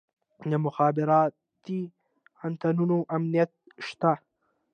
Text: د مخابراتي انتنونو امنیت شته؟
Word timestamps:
د 0.49 0.51
مخابراتي 0.65 1.81
انتنونو 2.47 2.97
امنیت 3.15 3.51
شته؟ 3.87 4.11